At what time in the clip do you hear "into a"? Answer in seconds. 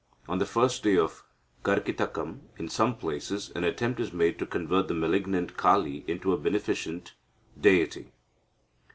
6.07-6.39